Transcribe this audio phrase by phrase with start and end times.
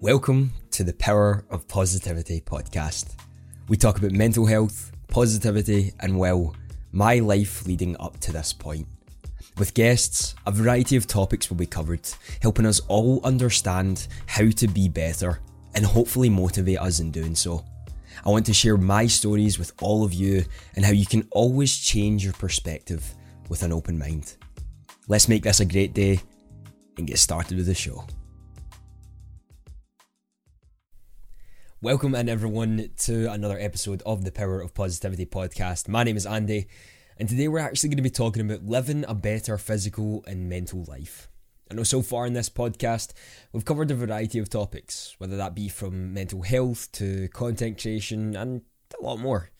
[0.00, 3.16] Welcome to the Power of Positivity podcast.
[3.66, 6.54] We talk about mental health, positivity, and well,
[6.92, 8.86] my life leading up to this point.
[9.56, 12.08] With guests, a variety of topics will be covered,
[12.40, 15.40] helping us all understand how to be better
[15.74, 17.64] and hopefully motivate us in doing so.
[18.24, 20.44] I want to share my stories with all of you
[20.76, 23.04] and how you can always change your perspective
[23.48, 24.36] with an open mind.
[25.08, 26.20] Let's make this a great day
[26.98, 28.06] and get started with the show.
[31.80, 35.86] Welcome and everyone to another episode of the Power of Positivity podcast.
[35.86, 36.66] My name is Andy,
[37.16, 40.84] and today we're actually going to be talking about living a better physical and mental
[40.88, 41.28] life.
[41.70, 43.12] I know so far in this podcast,
[43.52, 48.34] we've covered a variety of topics, whether that be from mental health to content creation
[48.34, 48.62] and
[49.00, 49.50] a lot more.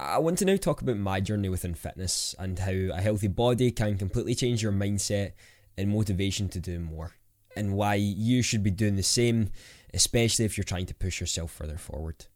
[0.00, 3.70] I want to now talk about my journey within fitness and how a healthy body
[3.70, 5.34] can completely change your mindset
[5.78, 7.12] and motivation to do more,
[7.54, 9.50] and why you should be doing the same
[9.96, 12.26] especially if you're trying to push yourself further forward.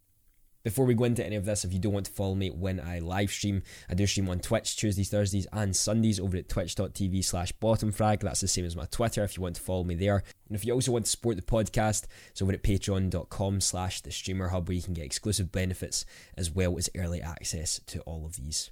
[0.62, 2.80] Before we go into any of this, if you don't want to follow me when
[2.80, 7.24] I live stream, I do stream on Twitch Tuesdays, Thursdays, and Sundays over at twitch.tv
[7.24, 8.20] slash bottomfrag.
[8.20, 10.22] That's the same as my Twitter if you want to follow me there.
[10.48, 14.10] And if you also want to support the podcast, it's over at patreon.com slash the
[14.10, 16.04] streamer hub where you can get exclusive benefits
[16.36, 18.70] as well as early access to all of these.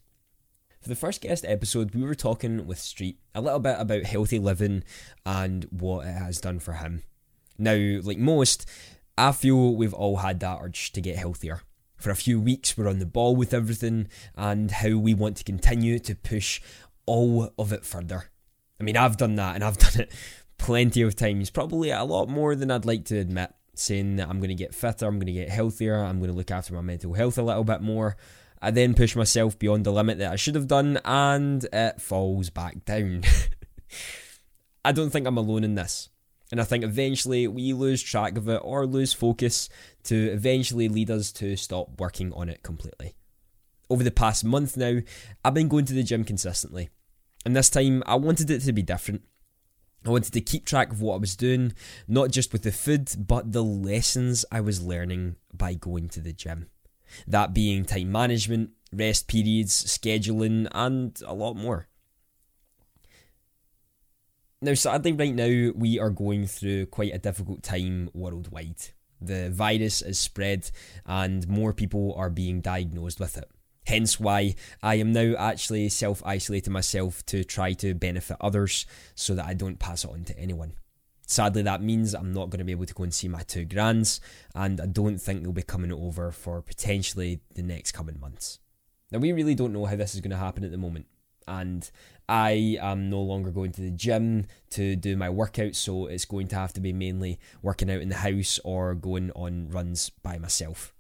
[0.81, 4.39] For the first guest episode, we were talking with Street a little bit about healthy
[4.39, 4.85] living
[5.25, 7.03] and what it has done for him.
[7.59, 8.67] Now, like most,
[9.17, 11.63] I feel we've all had that urge to get healthier.
[11.97, 14.07] For a few weeks, we're on the ball with everything
[14.37, 16.61] and how we want to continue to push
[17.07, 18.31] all of it further.
[18.81, 20.13] I mean, I've done that and I've done it
[20.59, 24.39] plenty of times, probably a lot more than I'd like to admit, saying that I'm
[24.39, 26.81] going to get fitter, I'm going to get healthier, I'm going to look after my
[26.81, 28.17] mental health a little bit more.
[28.61, 32.51] I then push myself beyond the limit that I should have done and it falls
[32.51, 33.23] back down.
[34.85, 36.09] I don't think I'm alone in this.
[36.51, 39.69] And I think eventually we lose track of it or lose focus
[40.05, 43.15] to eventually lead us to stop working on it completely.
[43.91, 45.01] Over the past month now,
[45.45, 46.89] I've been going to the gym consistently.
[47.45, 49.23] And this time, I wanted it to be different.
[50.07, 51.73] I wanted to keep track of what I was doing,
[52.07, 56.33] not just with the food, but the lessons I was learning by going to the
[56.33, 56.69] gym.
[57.27, 61.89] That being time management, rest periods, scheduling, and a lot more.
[64.61, 68.89] Now, sadly, right now, we are going through quite a difficult time worldwide.
[69.21, 70.71] The virus is spread
[71.07, 73.49] and more people are being diagnosed with it.
[73.87, 79.35] Hence why I am now actually self isolating myself to try to benefit others so
[79.37, 80.73] that I don't pass it on to anyone.
[81.25, 83.65] Sadly, that means I'm not going to be able to go and see my two
[83.65, 84.21] grands,
[84.55, 88.59] and I don't think they'll be coming over for potentially the next coming months.
[89.13, 91.07] Now, we really don't know how this is going to happen at the moment,
[91.49, 91.91] and
[92.29, 96.47] I am no longer going to the gym to do my workouts, so it's going
[96.49, 100.39] to have to be mainly working out in the house or going on runs by
[100.39, 100.95] myself.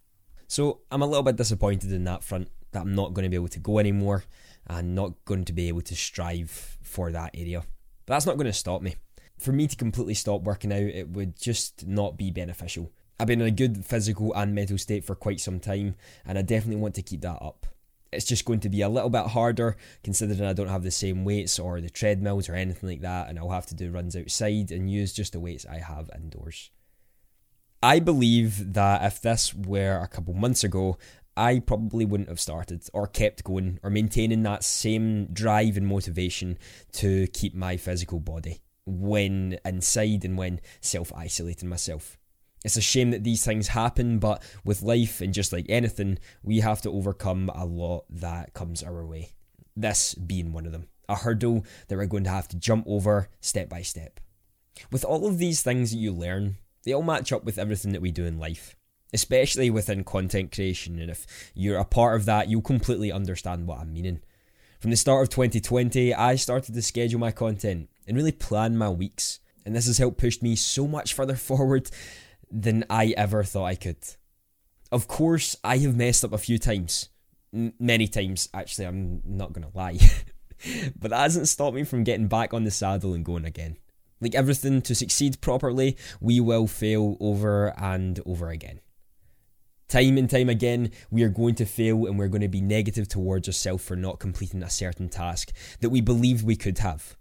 [0.46, 3.36] So I'm a little bit disappointed in that front that I'm not going to be
[3.36, 4.24] able to go anymore
[4.66, 7.64] and not going to be able to strive for that area.
[8.06, 8.96] But that's not going to stop me.
[9.38, 12.90] For me to completely stop working out, it would just not be beneficial.
[13.20, 16.42] I've been in a good physical and mental state for quite some time, and I
[16.42, 17.66] definitely want to keep that up
[18.12, 21.24] it's just going to be a little bit harder considering I don't have the same
[21.24, 24.70] weights or the treadmills or anything like that, and I'll have to do runs outside
[24.70, 26.70] and use just the weights I have indoors.
[27.82, 30.98] I believe that if this were a couple months ago,
[31.36, 36.58] I probably wouldn't have started or kept going or maintaining that same drive and motivation
[36.94, 42.18] to keep my physical body when inside and when self isolating myself.
[42.68, 46.60] It's a shame that these things happen, but with life and just like anything, we
[46.60, 49.32] have to overcome a lot that comes our way.
[49.74, 50.86] This being one of them.
[51.08, 54.20] A hurdle that we're going to have to jump over step by step.
[54.92, 58.02] With all of these things that you learn, they all match up with everything that
[58.02, 58.76] we do in life,
[59.14, 60.98] especially within content creation.
[60.98, 64.20] And if you're a part of that, you'll completely understand what I'm meaning.
[64.78, 68.90] From the start of 2020, I started to schedule my content and really plan my
[68.90, 69.40] weeks.
[69.64, 71.90] And this has helped push me so much further forward
[72.50, 73.98] than I ever thought I could.
[74.90, 77.10] Of course, I have messed up a few times.
[77.52, 79.98] N- many times, actually, I'm not going to lie.
[80.98, 83.76] but that hasn't stopped me from getting back on the saddle and going again.
[84.20, 88.80] Like everything, to succeed properly, we will fail over and over again.
[89.88, 93.08] Time and time again, we are going to fail and we're going to be negative
[93.08, 97.16] towards ourselves for not completing a certain task that we believed we could have.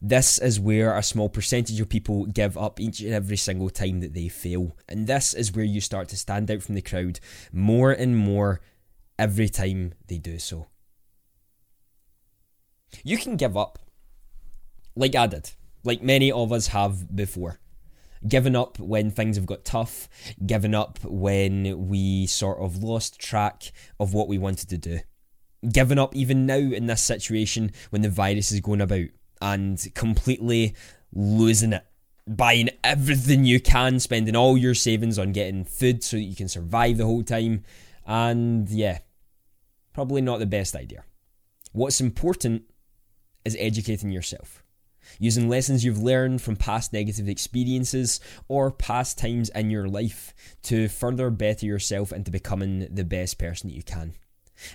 [0.00, 4.00] This is where a small percentage of people give up each and every single time
[4.00, 4.76] that they fail.
[4.88, 7.20] And this is where you start to stand out from the crowd
[7.52, 8.60] more and more
[9.18, 10.66] every time they do so.
[13.04, 13.78] You can give up,
[14.94, 15.50] like I did,
[15.84, 17.58] like many of us have before.
[18.26, 20.08] Giving up when things have got tough,
[20.46, 25.00] giving up when we sort of lost track of what we wanted to do.
[25.68, 29.06] Giving up even now in this situation when the virus is going about
[29.42, 30.74] and completely
[31.12, 31.84] losing it.
[32.26, 36.48] Buying everything you can, spending all your savings on getting food so that you can
[36.48, 37.64] survive the whole time.
[38.06, 38.98] And yeah,
[39.92, 41.02] probably not the best idea.
[41.72, 42.62] What's important
[43.44, 44.62] is educating yourself.
[45.18, 50.86] Using lessons you've learned from past negative experiences or past times in your life to
[50.86, 54.14] further better yourself into becoming the best person that you can.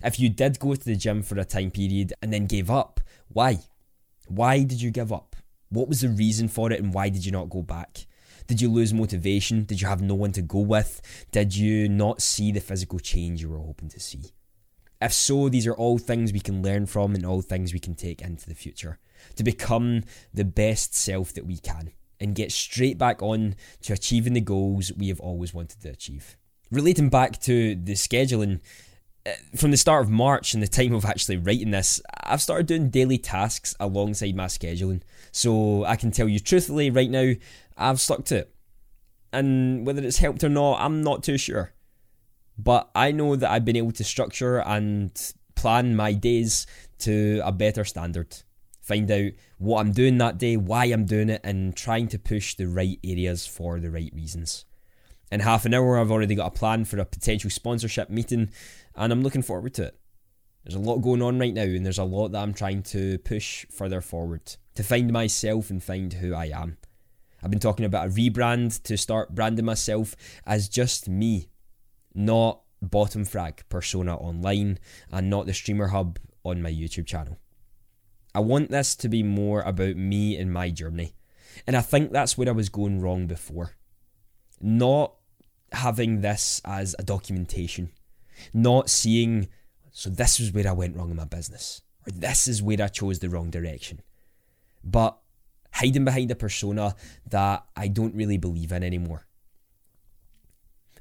[0.04, 3.00] If you did go to the gym for a time period and then gave up,
[3.30, 3.60] why?
[4.30, 5.36] Why did you give up?
[5.70, 8.06] What was the reason for it and why did you not go back?
[8.48, 9.66] Did you lose motivation?
[9.66, 11.02] Did you have no one to go with?
[11.32, 14.32] Did you not see the physical change you were hoping to see?
[15.02, 17.94] If so, these are all things we can learn from and all things we can
[17.94, 19.00] take into the future
[19.36, 20.04] to become
[20.34, 24.92] the best self that we can and get straight back on to achieving the goals
[24.94, 26.36] we have always wanted to achieve.
[26.72, 28.60] Relating back to the scheduling,
[29.56, 32.90] from the start of March and the time of actually writing this, I've started doing
[32.90, 35.02] daily tasks alongside my scheduling.
[35.32, 37.34] So I can tell you truthfully right now,
[37.78, 38.54] I've stuck to it.
[39.34, 41.74] And whether it's helped or not, I'm not too sure.
[42.58, 45.12] But I know that I've been able to structure and
[45.56, 46.66] plan my days
[47.00, 48.36] to a better standard.
[48.82, 52.56] Find out what I'm doing that day, why I'm doing it, and trying to push
[52.56, 54.66] the right areas for the right reasons.
[55.32, 58.50] In half an hour, I've already got a plan for a potential sponsorship meeting,
[58.96, 60.00] and I'm looking forward to it.
[60.64, 63.18] There's a lot going on right now, and there's a lot that I'm trying to
[63.20, 66.78] push further forward to find myself and find who I am.
[67.44, 70.16] I've been talking about a rebrand to start branding myself
[70.46, 71.50] as just me
[72.14, 74.80] not bottom frag persona online
[75.12, 77.40] and not the streamer hub on my YouTube channel.
[78.34, 81.16] I want this to be more about me and my journey.
[81.66, 83.77] And I think that's where I was going wrong before.
[84.62, 85.14] Not
[85.72, 87.92] having this as a documentation,
[88.54, 89.50] not seeing,
[89.92, 92.88] so this was where I went wrong in my business, or this is where I
[92.88, 94.02] chose the wrong direction.
[94.84, 95.18] But
[95.74, 96.96] hiding behind a persona
[97.30, 99.28] that I don't really believe in anymore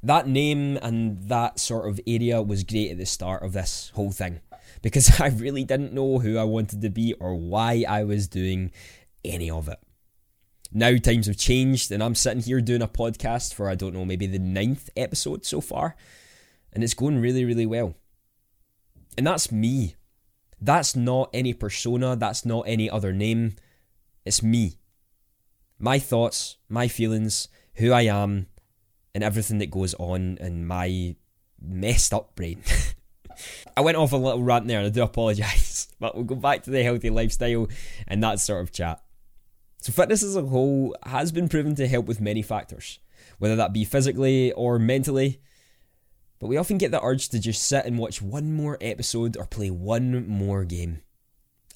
[0.06, 4.12] that name and that sort of area was great at the start of this whole
[4.12, 4.40] thing
[4.82, 8.70] because I really didn't know who I wanted to be or why I was doing
[9.24, 9.78] any of it.
[10.76, 14.04] Now times have changed, and I'm sitting here doing a podcast for, I don't know,
[14.04, 15.96] maybe the ninth episode so far,
[16.70, 17.94] and it's going really, really well.
[19.16, 19.94] And that's me.
[20.60, 23.54] That's not any persona, that's not any other name.
[24.26, 24.74] It's me.
[25.78, 28.48] My thoughts, my feelings, who I am,
[29.14, 31.16] and everything that goes on in my
[31.58, 32.62] messed up brain.
[33.78, 36.64] I went off a little rant there and I do apologise, but we'll go back
[36.64, 37.66] to the healthy lifestyle
[38.06, 39.00] and that sort of chat.
[39.86, 42.98] So, fitness as a whole has been proven to help with many factors,
[43.38, 45.40] whether that be physically or mentally.
[46.40, 49.46] But we often get the urge to just sit and watch one more episode or
[49.46, 51.02] play one more game.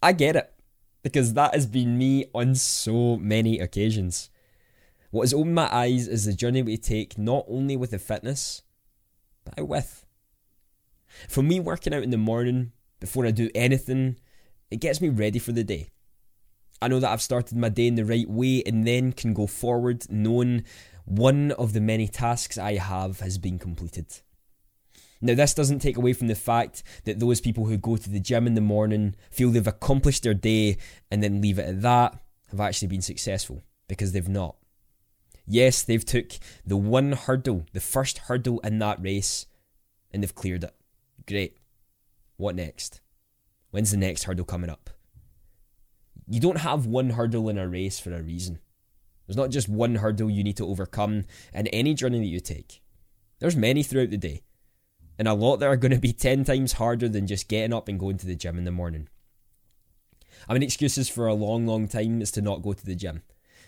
[0.02, 0.52] I get it,
[1.04, 4.28] because that has been me on so many occasions.
[5.12, 8.62] What has opened my eyes is the journey we take not only with the fitness,
[9.44, 10.04] but with.
[11.28, 14.16] For me, working out in the morning before I do anything,
[14.68, 15.90] it gets me ready for the day.
[16.82, 19.46] I know that I've started my day in the right way and then can go
[19.46, 20.64] forward knowing
[21.04, 24.06] one of the many tasks I have has been completed.
[25.20, 28.20] Now, this doesn't take away from the fact that those people who go to the
[28.20, 30.78] gym in the morning feel they've accomplished their day
[31.10, 32.18] and then leave it at that
[32.50, 34.56] have actually been successful because they've not.
[35.46, 36.32] Yes, they've took
[36.64, 39.46] the one hurdle, the first hurdle in that race,
[40.10, 40.74] and they've cleared it.
[41.26, 41.58] Great.
[42.36, 43.00] What next?
[43.70, 44.90] When's the next hurdle coming up?
[46.30, 48.60] You don't have one hurdle in a race for a reason.
[49.26, 52.80] There's not just one hurdle you need to overcome in any journey that you take.
[53.40, 54.42] There's many throughout the day.
[55.18, 57.88] And a lot that are going to be 10 times harder than just getting up
[57.88, 59.08] and going to the gym in the morning.
[60.48, 63.22] I mean, excuses for a long, long time is to not go to the gym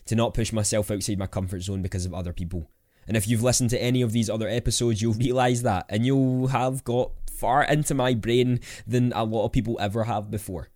[0.06, 2.70] to not push myself outside my comfort zone because of other people.
[3.06, 6.48] And if you've listened to any of these other episodes, you'll realise that, and you'll
[6.48, 10.68] have got far into my brain than a lot of people ever have before.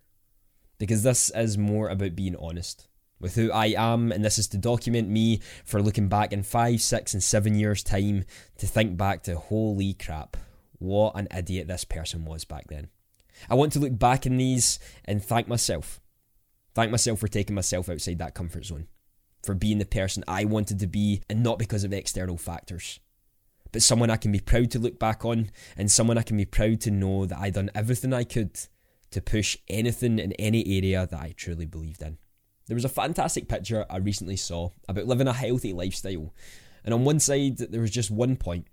[0.79, 2.87] Because this is more about being honest
[3.19, 6.81] with who I am, and this is to document me for looking back in five,
[6.81, 8.25] six, and seven years' time
[8.57, 10.37] to think back to holy crap,
[10.77, 12.89] what an idiot this person was back then.
[13.49, 15.99] I want to look back in these and thank myself.
[16.75, 18.87] Thank myself for taking myself outside that comfort zone
[19.43, 22.99] for being the person I wanted to be and not because of external factors.
[23.71, 26.45] But someone I can be proud to look back on and someone I can be
[26.45, 28.59] proud to know that I done everything I could
[29.11, 32.17] to push anything in any area that I truly believed in.
[32.67, 36.33] There was a fantastic picture I recently saw about living a healthy lifestyle,
[36.83, 38.67] and on one side, there was just one point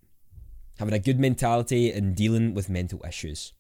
[0.79, 3.53] having a good mentality and dealing with mental issues.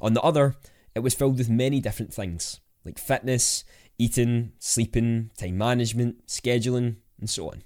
[0.00, 0.56] On the other,
[0.94, 3.64] it was filled with many different things like fitness,
[3.98, 7.62] eating, sleeping, time management, scheduling, and so on.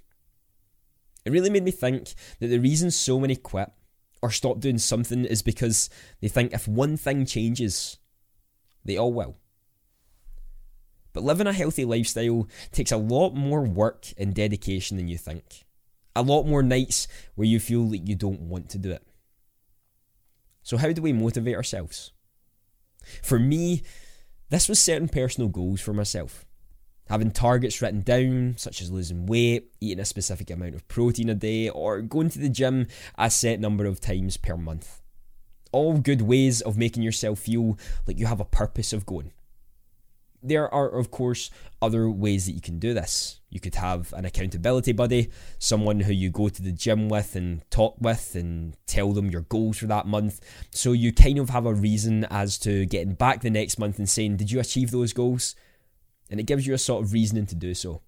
[1.25, 3.71] It really made me think that the reason so many quit
[4.23, 5.91] or stop doing something is because
[6.21, 7.99] they think if one thing changes,
[8.89, 9.37] they all will.
[11.13, 15.65] But living a healthy lifestyle takes a lot more work and dedication than you think.
[16.17, 19.07] A lot more nights where you feel like you don't want to do it.
[20.63, 22.13] So, how do we motivate ourselves?
[23.23, 23.83] For me,
[24.51, 26.45] this was setting personal goals for myself.
[27.09, 31.35] Having targets written down, such as losing weight, eating a specific amount of protein a
[31.35, 35.01] day, or going to the gym a set number of times per month.
[35.73, 39.33] All good ways of making yourself feel like you have a purpose of going.
[40.43, 41.51] There are, of course,
[41.83, 43.41] other ways that you can do this.
[43.51, 47.69] You could have an accountability buddy, someone who you go to the gym with and
[47.71, 50.41] talk with and tell them your goals for that month.
[50.71, 54.09] So you kind of have a reason as to getting back the next month and
[54.09, 55.57] saying, Did you achieve those goals?
[56.31, 58.03] And it gives you a sort of reasoning to do so.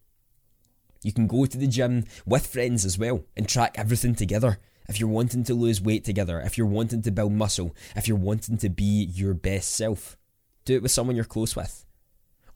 [1.03, 4.59] You can go to the gym with friends as well and track everything together.
[4.91, 8.17] If you're wanting to lose weight together, if you're wanting to build muscle, if you're
[8.17, 10.19] wanting to be your best self,
[10.65, 11.87] do it with someone you're close with.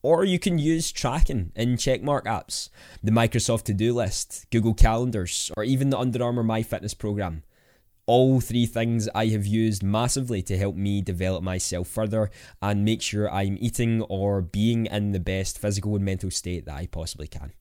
[0.03, 2.71] Or you can use tracking in checkmark apps,
[3.05, 7.45] the Microsoft to do list, Google Calendars, or even the Under Armour MyFitness program.
[8.07, 13.00] All three things I have used massively to help me develop myself further and make
[13.00, 17.29] sure I'm eating or being in the best physical and mental state that I possibly
[17.29, 17.53] can.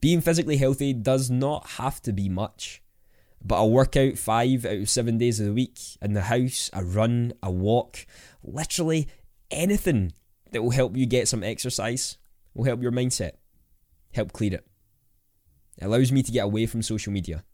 [0.00, 2.82] Being physically healthy does not have to be much,
[3.44, 6.70] but I work out five out of seven days of the week in the house,
[6.72, 8.06] a run, a walk,
[8.42, 9.08] literally
[9.50, 10.12] anything
[10.52, 12.18] that will help you get some exercise,
[12.54, 13.32] will help your mindset,
[14.12, 14.66] help clear it.
[15.78, 17.44] It allows me to get away from social media,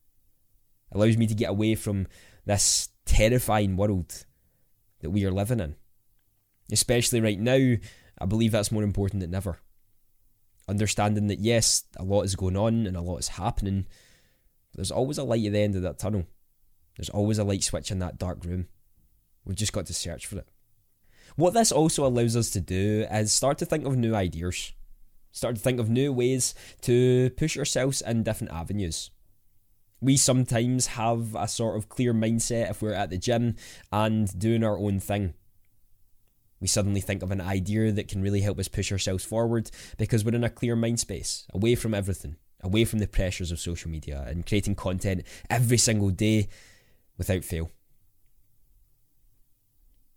[0.91, 2.07] it allows me to get away from
[2.45, 4.25] this terrifying world
[5.01, 5.77] that we are living in.
[6.71, 7.77] Especially right now,
[8.19, 9.59] I believe that's more important than ever.
[10.69, 13.87] Understanding that yes, a lot is going on and a lot is happening,
[14.75, 16.27] there's always a light at the end of that tunnel.
[16.97, 18.67] There's always a light switch in that dark room.
[19.45, 20.49] We've just got to search for it.
[21.37, 24.73] What this also allows us to do is start to think of new ideas,
[25.31, 29.11] start to think of new ways to push ourselves in different avenues.
[30.01, 33.57] We sometimes have a sort of clear mindset if we're at the gym
[33.91, 35.35] and doing our own thing.
[36.61, 40.25] We suddenly think of an idea that can really help us push ourselves forward because
[40.25, 43.91] we're in a clear mind space, away from everything, away from the pressures of social
[43.91, 46.49] media and creating content every single day
[47.19, 47.71] without fail.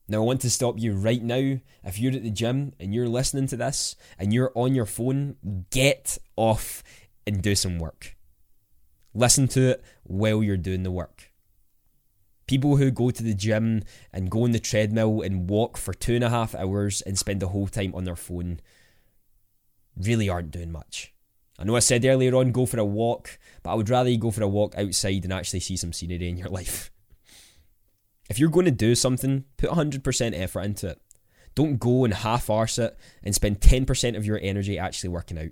[0.08, 1.60] Now, I want to stop you right now.
[1.84, 5.38] If you're at the gym and you're listening to this and you're on your phone,
[5.72, 6.84] get off
[7.26, 8.16] and do some work.
[9.16, 11.32] Listen to it while you're doing the work.
[12.46, 13.82] People who go to the gym
[14.14, 17.40] and go on the treadmill and walk for two and a half hours and spend
[17.40, 18.60] the whole time on their phone
[19.98, 21.15] really aren't doing much.
[21.58, 24.18] I know I said earlier on go for a walk, but I would rather you
[24.18, 26.92] go for a walk outside and actually see some scenery in your life.
[28.30, 31.02] If you're going to do something, put 100% effort into it.
[31.54, 35.52] Don't go and half arse it and spend 10% of your energy actually working out.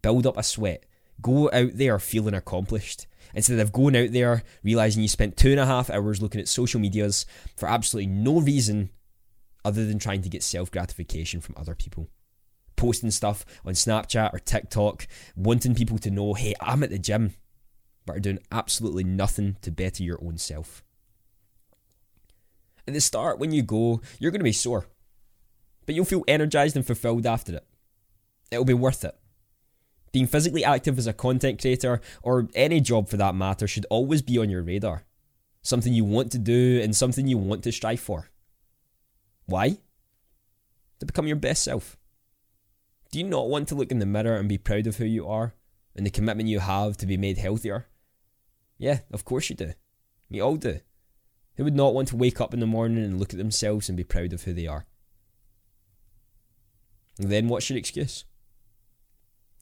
[0.00, 0.86] Build up a sweat.
[1.20, 3.06] Go out there feeling accomplished.
[3.34, 6.48] Instead of going out there realizing you spent two and a half hours looking at
[6.48, 8.90] social medias for absolutely no reason
[9.64, 12.08] other than trying to get self gratification from other people.
[12.76, 17.34] Posting stuff on Snapchat or TikTok, wanting people to know, hey, I'm at the gym,
[18.04, 20.82] but are doing absolutely nothing to better your own self.
[22.86, 24.86] At the start, when you go, you're going to be sore,
[25.86, 27.66] but you'll feel energized and fulfilled after it.
[28.50, 29.16] It'll be worth it.
[30.12, 34.22] Being physically active as a content creator, or any job for that matter, should always
[34.22, 35.04] be on your radar.
[35.62, 38.28] Something you want to do and something you want to strive for.
[39.46, 39.78] Why?
[41.00, 41.96] To become your best self.
[43.14, 45.28] Do you not want to look in the mirror and be proud of who you
[45.28, 45.54] are
[45.94, 47.86] and the commitment you have to be made healthier?
[48.76, 49.74] Yeah, of course you do.
[50.28, 50.80] We all do.
[51.56, 53.96] Who would not want to wake up in the morning and look at themselves and
[53.96, 54.86] be proud of who they are?
[57.20, 58.24] And then what's your excuse?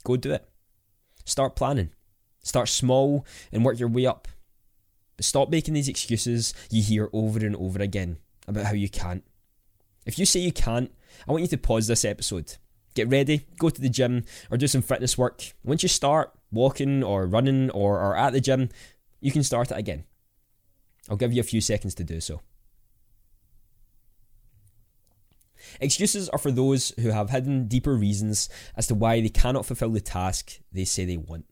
[0.03, 0.49] Go do it.
[1.27, 1.91] Start planning.
[2.41, 4.29] Start small and work your way up.
[5.19, 8.17] But stop making these excuses you hear over and over again
[8.49, 9.25] about how you can't.
[10.07, 10.91] If you say you can't,
[11.29, 12.57] I want you to pause this episode.
[12.95, 15.53] Get ready, go to the gym, or do some fitness work.
[15.65, 18.69] Once you start walking or running or are at the gym,
[19.21, 20.05] you can start it again.
[21.09, 22.43] I'll give you a few seconds to do so.
[25.81, 29.91] Excuses are for those who have hidden deeper reasons as to why they cannot fulfill
[29.91, 31.47] the task they say they want.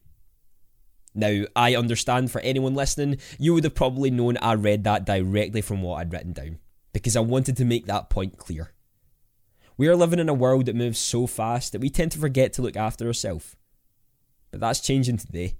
[1.14, 5.60] Now, I understand for anyone listening, you would have probably known I read that directly
[5.60, 6.58] from what I'd written down,
[6.92, 8.72] because I wanted to make that point clear.
[9.80, 12.52] We are living in a world that moves so fast that we tend to forget
[12.52, 13.56] to look after ourselves.
[14.50, 15.54] But that's changing today.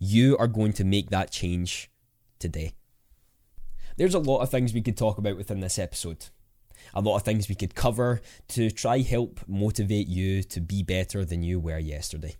[0.00, 1.92] You are going to make that change
[2.40, 2.72] today.
[3.96, 6.26] There's a lot of things we could talk about within this episode.
[6.92, 11.24] A lot of things we could cover to try help motivate you to be better
[11.24, 12.34] than you were yesterday.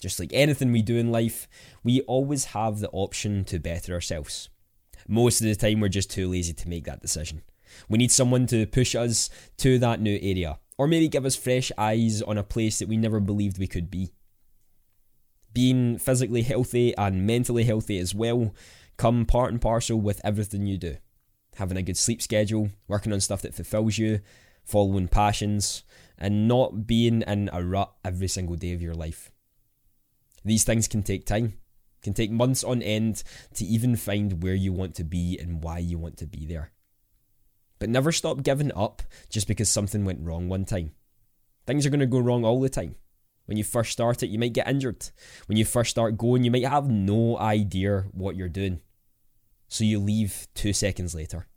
[0.00, 1.46] Just like anything we do in life,
[1.84, 4.48] we always have the option to better ourselves.
[5.06, 7.42] Most of the time, we're just too lazy to make that decision.
[7.88, 11.70] We need someone to push us to that new area, or maybe give us fresh
[11.76, 14.12] eyes on a place that we never believed we could be.
[15.52, 18.54] Being physically healthy and mentally healthy as well
[18.96, 20.96] come part and parcel with everything you do.
[21.56, 24.20] Having a good sleep schedule, working on stuff that fulfills you,
[24.64, 25.84] following passions,
[26.16, 29.30] and not being in a rut every single day of your life.
[30.44, 31.54] These things can take time,
[32.02, 33.22] can take months on end
[33.54, 36.72] to even find where you want to be and why you want to be there.
[37.82, 40.92] But never stop giving up just because something went wrong one time.
[41.66, 42.94] Things are going to go wrong all the time.
[43.46, 45.10] When you first start it, you might get injured.
[45.46, 48.82] When you first start going, you might have no idea what you're doing.
[49.66, 51.48] So you leave two seconds later.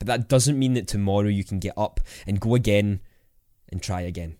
[0.00, 2.98] But that doesn't mean that tomorrow you can get up and go again
[3.70, 4.38] and try again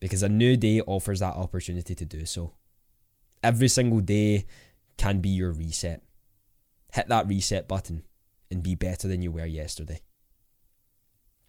[0.00, 2.54] because a new day offers that opportunity to do so.
[3.42, 4.46] Every single day
[4.96, 6.02] can be your reset.
[6.94, 8.04] Hit that reset button
[8.50, 10.00] and be better than you were yesterday.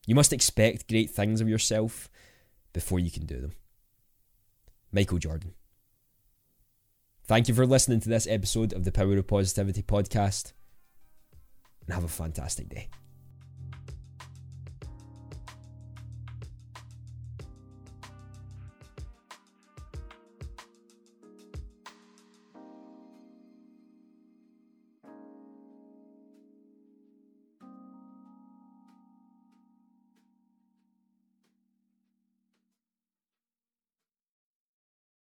[0.06, 2.10] You must expect great things of yourself
[2.74, 3.51] before you can do them.
[4.91, 5.53] Michael Jordan.
[7.25, 10.53] Thank you for listening to this episode of the Power of Positivity podcast
[11.86, 12.89] and have a fantastic day.